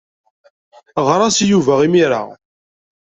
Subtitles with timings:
[1.05, 2.23] Ɣer-as i Yuba imir-a.